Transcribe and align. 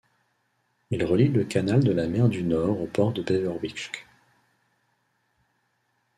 Il 0.89 1.05
relie 1.05 1.27
le 1.27 1.43
Canal 1.43 1.83
de 1.83 1.91
la 1.91 2.07
Mer 2.07 2.27
du 2.27 2.41
Nord 2.41 2.81
au 2.81 2.87
port 2.87 3.13
de 3.13 3.21
Beverwijk. 3.21 4.07